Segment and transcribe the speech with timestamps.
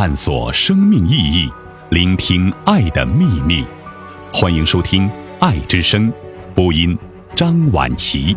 [0.00, 1.50] 探索生命意义，
[1.90, 3.66] 聆听爱的秘密。
[4.32, 5.08] 欢迎收听
[5.40, 6.08] 《爱之声》，
[6.54, 6.96] 播音
[7.34, 8.36] 张婉琪。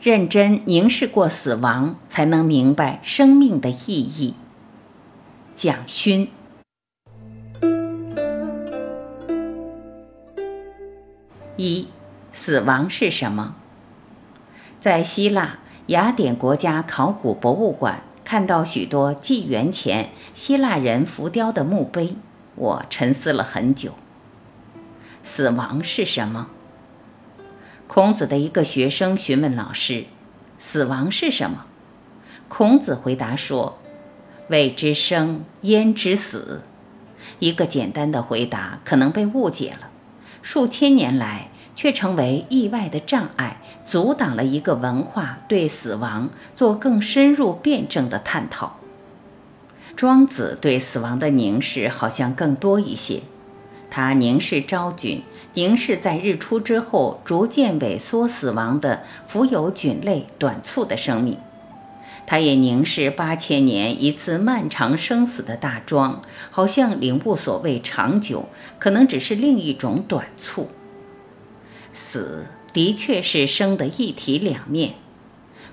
[0.00, 4.36] 认真凝视过死亡，才能明白生命的意义。
[5.54, 6.30] 蒋勋。
[11.58, 11.88] 一，
[12.32, 13.56] 死亡是什么？
[14.80, 22.16] 在希腊雅典国家考古博物馆看到许多纪元前希腊人浮雕的墓碑，
[22.56, 23.92] 我沉思了很久。
[25.22, 26.48] 死亡是什么？
[27.86, 30.06] 孔子的一个学生询问老师
[30.58, 31.66] ：“死亡是什么？”
[32.48, 33.78] 孔子回答说
[34.50, 36.62] ：“未知生，焉知死？”
[37.38, 39.88] 一个简单的回答可能被误解了，
[40.42, 41.48] 数千年来。
[41.76, 48.78] 却成为意外的障碍，阻挡了一个文化对死亡做更深入辩证的探讨。
[49.94, 53.20] 庄子对死亡的凝视好像更多一些，
[53.90, 55.22] 他凝视昭君，
[55.54, 61.38] 凝视在日出之后逐渐萎缩死亡的浮有菌类短促的生命，
[62.26, 66.20] 他也凝视八千年一次漫长生死的大庄，
[66.50, 68.48] 好像领悟所谓长久，
[68.78, 70.68] 可能只是另一种短促。
[71.96, 74.94] 死的确是生的一体两面，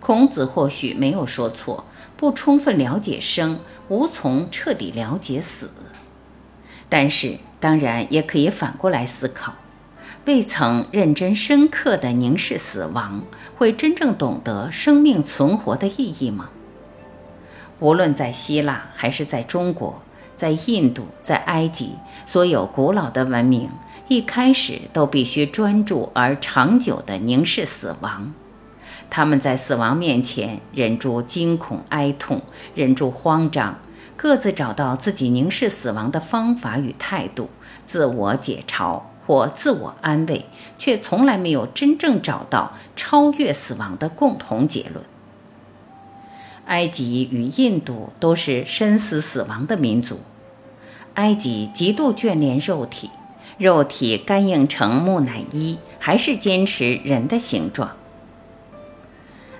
[0.00, 1.84] 孔子或许没有说错。
[2.16, 5.70] 不充分了解生，无从彻底了解死。
[6.88, 9.52] 但是，当然也可以反过来思考：
[10.24, 13.22] 未曾认真深刻地凝视死亡，
[13.58, 16.48] 会真正懂得生命存活的意义吗？
[17.80, 20.00] 无论在希腊还是在中国，
[20.34, 23.68] 在印度，在埃及，所有古老的文明。
[24.08, 28.32] 一开始都必须专注而长久地凝视死亡，
[29.10, 32.40] 他们在死亡面前忍住惊恐哀痛，
[32.76, 33.78] 忍住慌张，
[34.16, 37.50] 各自找到自己凝视死亡的方法与态度，
[37.84, 40.46] 自我解嘲或自我安慰，
[40.78, 45.04] 却从来没有真正找到超越死亡的共同结论。
[46.66, 50.20] 埃及与印度都是深思死亡的民族，
[51.14, 53.10] 埃及极度眷恋肉体。
[53.58, 57.92] 肉体干硬成木乃伊，还是坚持人的形状。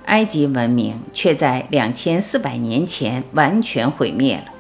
[0.05, 4.53] 埃及文明却在两千四百年前完全毁灭了。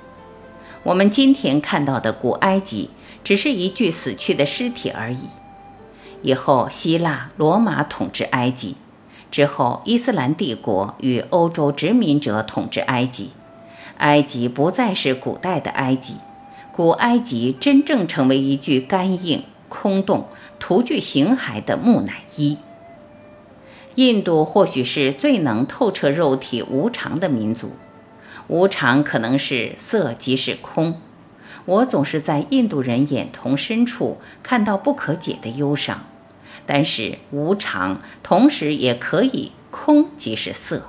[0.82, 2.90] 我们今天看到的古埃及，
[3.22, 5.20] 只是一具死去的尸体而已。
[6.22, 8.76] 以后，希腊、罗马统治埃及，
[9.30, 13.30] 之后伊斯兰帝国与欧洲殖民者统治埃及，
[13.98, 16.14] 埃及不再是古代的埃及。
[16.76, 20.28] 古埃及真正成为一具干硬、空洞、
[20.58, 22.58] 徒具形骸的木乃伊。
[23.94, 27.72] 印度或许是最能透彻肉体无常的民族，
[28.48, 31.00] 无常可能是色即是空。
[31.64, 36.04] 我总是在印度人眼瞳深处看到不可解的忧伤，
[36.66, 40.82] 但是无常同时也可以空即是色。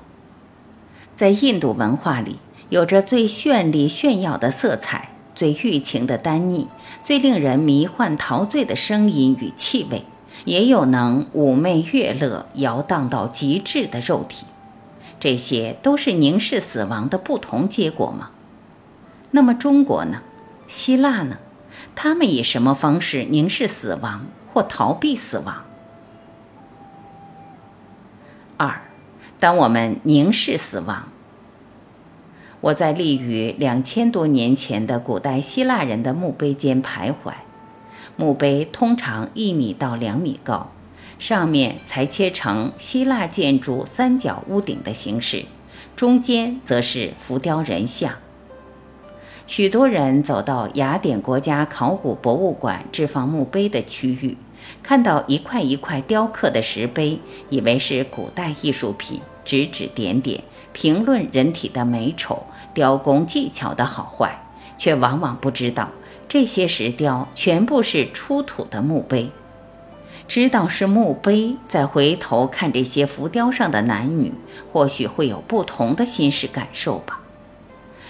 [1.16, 5.14] 在印度文化里，有着最绚丽炫耀的色彩。
[5.38, 6.68] 最欲情的丹腻，
[7.04, 10.04] 最令人迷幻陶醉的声音与气味，
[10.46, 14.48] 也有能妩媚悦乐、摇荡到极致的肉体，
[15.20, 18.32] 这些都是凝视死亡的不同结果吗？
[19.30, 20.24] 那么中国呢？
[20.68, 21.38] 希腊呢？
[21.94, 25.64] 他们以什么方式凝视死亡或逃避死亡？
[28.58, 28.82] 二，
[29.40, 31.10] 当我们凝视死亡。
[32.60, 37.34] 我在立于两千多年前的古代希腊人的墓碑间徘徊，
[38.16, 40.72] 墓碑通常一米到两米高，
[41.20, 45.46] 上面裁切成希腊建筑三角屋顶的形式，
[45.96, 48.14] 中间则是浮雕人像。
[49.46, 54.36] 许多人走到雅典国家考古博物馆置放墓碑的区域，
[54.82, 57.20] 看到一块一块雕刻的石碑，
[57.52, 60.44] 以为是古代艺术品，指指点点。
[60.80, 64.40] 评论人体的美丑、雕工技巧的好坏，
[64.78, 65.90] 却往往不知道
[66.30, 69.32] 这些石雕全部是出土的墓碑。
[70.28, 74.32] 知道是墓碑，再回头看这些浮雕上的男女，
[74.72, 77.22] 或许会有不同的心事感受吧。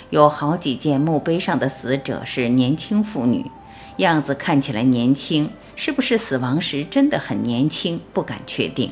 [0.09, 3.49] 有好几件墓碑上的死者是年轻妇女，
[3.97, 8.01] 样子看起来年轻，是不是死亡时真的很年轻？
[8.11, 8.91] 不敢确定。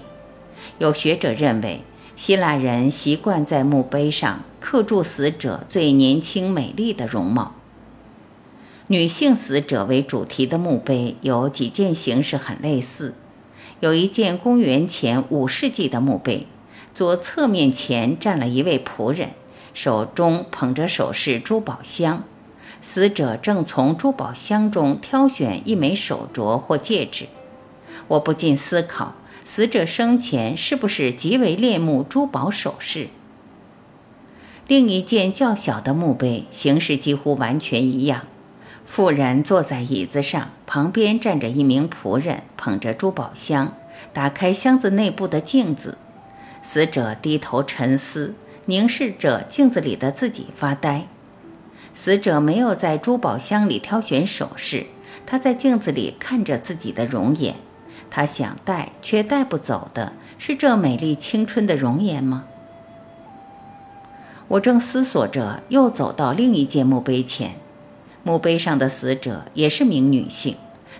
[0.77, 1.81] 有学者认为。
[2.15, 7.53] 希腊人习惯在墓碑上刻住死者最年轻美丽的容貌。
[8.87, 13.15] 女性死者为主题的墓碑有几件形式很类似。
[13.81, 16.47] 有一件公元前五世纪的墓碑，
[16.93, 19.31] 左侧面前站了一位仆人，
[19.73, 22.23] 手中捧着首饰珠宝箱。
[22.81, 27.25] 死者正从珠宝箱中挑选一枚手镯或戒指。
[28.07, 29.15] 我不禁思考，
[29.47, 33.09] 死者生前是不是极为恋慕珠宝首饰？
[34.67, 38.23] 另一件较小的墓碑，形式几乎完全一样。
[38.87, 43.73] 妇人坐在椅子上，旁边站着一名仆人，捧着珠宝箱，
[44.11, 45.99] 打开箱子内部的镜子。
[46.63, 48.33] 死者低头沉思，
[48.65, 51.05] 凝视着镜子里的自己发呆。
[51.93, 54.87] 死者没有在珠宝箱里挑选首饰，
[55.27, 57.55] 他在镜子里看着自己的容颜。
[58.09, 62.45] 他想带却带不走的是这美丽青春的容颜吗？
[64.47, 67.55] 我正思索着，又走到另一件墓碑前。
[68.23, 70.55] 墓碑上的死者也是名女性，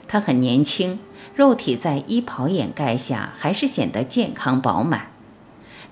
[0.08, 1.00] 她很年轻，
[1.36, 5.08] 肉体在衣袍掩盖下还是显得健康饱满。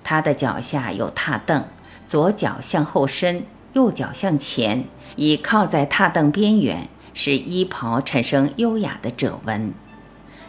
[0.02, 1.64] 她的脚下有踏凳，
[2.06, 4.84] 左脚向后伸，右脚向前，
[5.16, 9.72] 倚靠在踏凳边缘，使衣袍产生优雅的褶纹。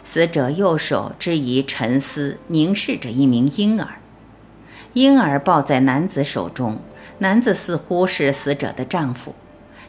[0.06, 3.98] 死者右手支移沉思，凝视着一名婴儿，
[4.92, 6.78] 婴儿抱在男子手中。
[7.18, 9.34] 男子似乎是死者的丈夫，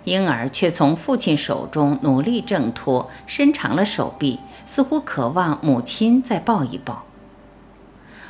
[0.05, 7.03] 婴儿却从父亲手中努力挣脱，伸长了手臂，似乎渴望母亲再抱一抱。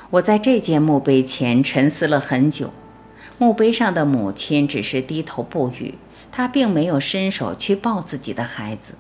[0.10, 2.74] 我在这件墓碑前沉思了很久，
[3.38, 5.96] 墓碑上的母亲只是低头不语，
[6.34, 8.96] 她并没有伸手去抱自己的孩子。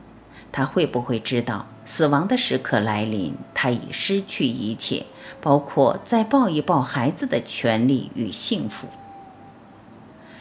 [0.53, 5.05] 她会不会知道死亡的时刻来临，她已失去一切，
[5.41, 8.87] 包括再抱一抱孩子的权利与幸福？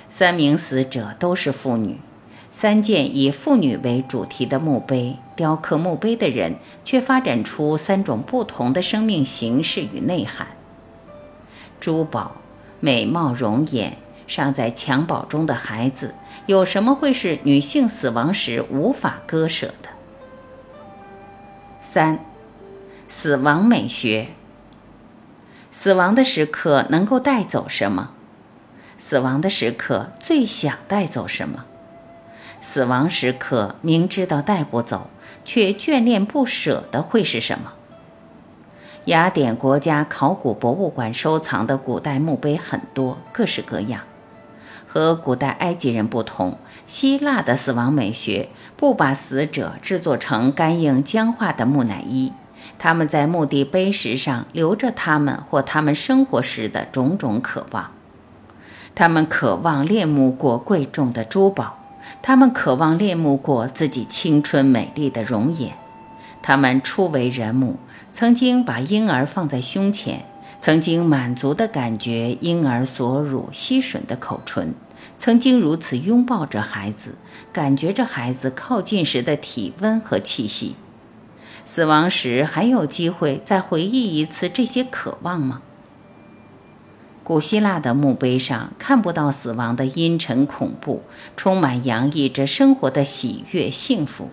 [0.08, 2.00] 三名死者都是妇女，
[2.50, 10.48] 三件以妇女为主题的墓碑，雕刻墓碑的人却发展出三种不同的生命形式与内涵。
[11.78, 12.32] 珠宝、
[12.80, 13.96] 美貌、容颜，
[14.26, 16.14] 尚在襁褓中的孩子，
[16.46, 19.90] 有什么会是女性死亡时无法割舍的？
[21.88, 22.18] 三、
[23.08, 24.30] 死亡美学。
[25.70, 28.10] 死亡的时刻能够带走什么？
[28.98, 31.64] 死亡的时刻最想带走什么？
[32.60, 35.08] 死亡时刻明知道带不走，
[35.44, 37.72] 却眷恋不舍的会是什么？
[39.04, 44.02] 雅典国家考古博物馆收藏的古代墓碑很多，各式各样。
[44.96, 46.56] 和古代埃及人不同，
[46.86, 48.48] 希腊的死亡美学
[48.78, 52.32] 不把死者制作成干硬僵化的木乃伊，
[52.78, 57.90] 他们在墓地碑石上留着他们或他们生活时的种种渴望。
[58.94, 61.76] 他们渴望恋慕过贵重的珠宝，
[62.22, 65.74] 他们渴望恋慕过自己青春美丽的容颜。
[66.40, 67.76] 他们初为人母，
[68.14, 70.24] 曾经把婴儿放在胸前，
[70.58, 74.72] 曾经满足地感觉婴儿所乳吸吮的口唇，
[75.18, 77.16] 曾经如此拥抱着孩子，
[77.52, 80.76] 感觉着孩子靠近时的体温和气息。
[81.64, 85.62] 死亡时还有机会再回忆一次这些渴望吗？
[87.24, 91.02] 古希腊的墓碑上看不到死亡的阴沉恐怖，
[91.36, 94.30] 充满洋溢着生活的喜悦幸福。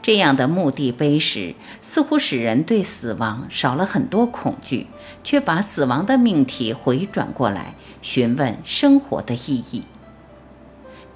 [0.00, 4.86] 这样的墓地碑石似乎使人对死亡少了很多恐惧，
[5.22, 9.82] 却把死亡的命题回转过来，询问生活的意义。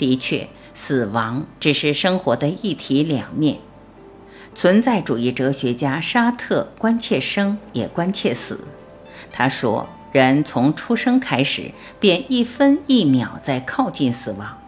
[0.01, 3.59] 的确，死亡只是生活的一体两面。
[4.55, 8.59] 存在主义哲学家沙特关切生，也关切死。
[9.31, 9.87] 他说。
[10.13, 14.59] 人从出生开始，便一分一秒在靠近死亡。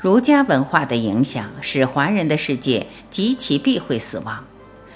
[0.00, 4.42] 儒家文化的影响使华人的世界极其避讳死亡。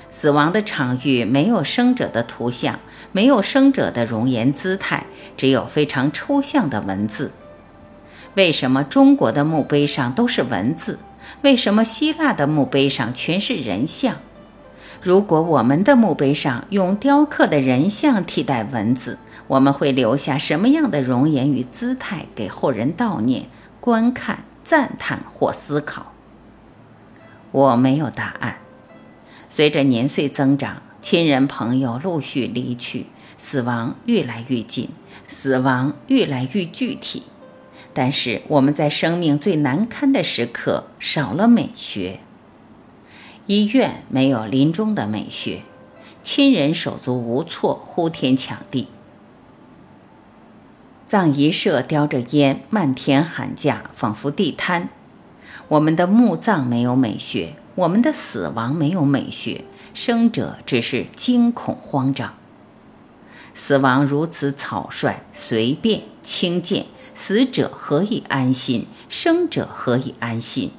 [0.09, 2.79] 死亡的场域没有生者的图像，
[3.12, 5.05] 没有生者的容颜姿态，
[5.37, 7.31] 只有非常抽象的文字。
[8.35, 10.99] 为什么中国的墓碑上都是文字？
[11.43, 14.17] 为什么希腊的墓碑上全是人像？
[15.00, 19.19] 如果我们的墓碑上用雕刻的人像替代文字？
[19.47, 23.45] 我们会留下什么样的容颜与姿态给后人悼念、
[23.79, 26.12] 观看、赞叹或思考？
[27.50, 28.57] 我没有答案。
[29.50, 34.88] 随着年岁增长，亲人朋友陆续离去，死亡越来越近，
[35.29, 37.25] 死亡越来越具体。
[37.95, 42.21] 但是我们在生命最难堪的时刻少了美学。
[43.47, 45.63] 医院没有临终的美学，
[46.23, 48.89] 亲人手足无措，呼天抢地。
[51.07, 54.89] 葬仪社叼着烟，漫天喊价，仿佛地摊。
[55.69, 62.35] 我们的墓葬没有美学，我们的死亡没有美学，生者只是惊恐慌张。
[63.55, 68.87] 死亡如此草率、随便、轻贱，死者何以安心？
[69.09, 70.73] 生者何以安心？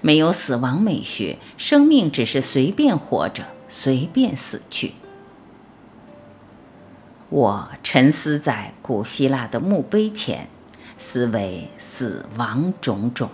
[0.00, 4.92] 没有死亡美学，生命只是随便活着，随便死去。
[7.30, 10.48] 我沉思在古希腊的墓碑前，
[10.98, 13.30] 思维死亡种种。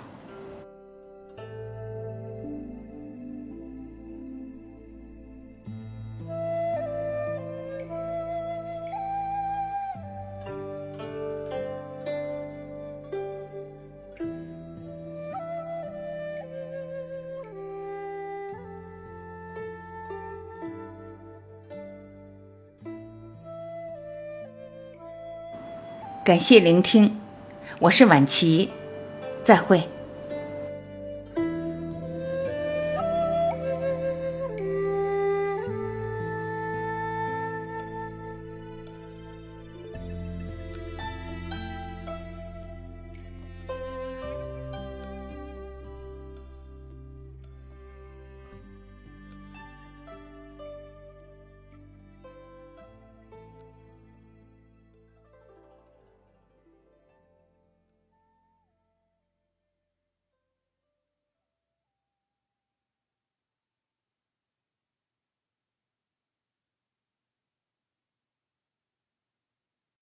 [26.24, 27.20] 感谢聆听，
[27.80, 28.70] 我是晚琪，
[29.42, 29.93] 再会。